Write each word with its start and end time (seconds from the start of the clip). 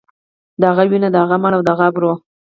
د 0.59 0.61
هغه 0.69 0.83
وينه، 0.89 1.07
د 1.11 1.15
هغه 1.23 1.35
مال 1.43 1.53
او 1.55 1.63
د 1.63 1.67
هغه 1.73 1.83
ابرو. 1.89 2.13